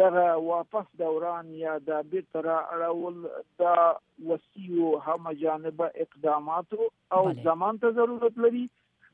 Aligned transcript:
دغه 0.00 0.26
واپس 0.48 0.86
دوران 1.00 1.48
یا 1.62 1.72
د 1.88 2.06
بیتر 2.12 2.46
اړول 2.52 3.18
دا 3.62 3.74
وسیو 4.28 4.92
هم 5.08 5.32
جانب 5.44 5.82
اقدامات 5.88 6.78
او 7.18 7.20
زمان 7.48 7.82
ته 7.82 7.94
ضرورت 7.98 8.38
لري 8.46 8.62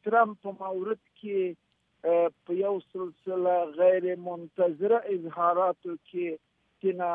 ترامپ 0.08 0.42
په 0.48 0.52
مورد 0.60 1.00
کې 1.22 2.20
په 2.48 2.58
یو 2.60 2.72
سلسله 2.86 3.56
غیر 3.80 4.06
منتظره 4.26 5.00
اظهاراتو 5.14 5.96
کې 6.12 6.38
کنا 6.84 7.10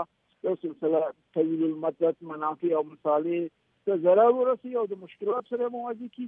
یو 0.49 0.55
سلسله 0.62 1.02
طویل 1.38 1.64
المدت 1.69 2.23
منافع 2.31 2.70
او 2.79 2.82
مصالح 2.94 3.50
ته 3.88 3.99
ضرر 4.06 4.32
ورسي 4.38 4.73
او 4.82 4.87
د 4.94 5.00
مشکلات 5.02 5.52
سره 5.52 5.69
مواجه 5.76 6.08
کی 6.17 6.26